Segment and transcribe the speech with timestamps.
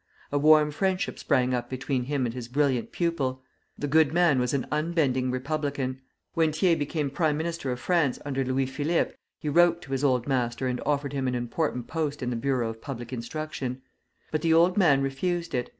[0.31, 3.43] A warm friendship sprang up between him and his brilliant pupil.
[3.77, 6.01] The good man was an unbending republican.
[6.33, 10.25] When Thiers became Prime Minister of France under Louis Philippe, he wrote to his old
[10.27, 13.83] master and offered him an important post in the Bureau of Public Instruction;
[14.31, 15.69] but the old man refused it.